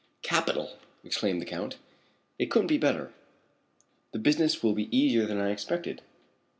[0.23, 1.77] "Capital!" exclaimed the Count.
[2.39, 3.13] "It couldn't be better.
[4.13, 6.01] The business will be easier than I expected.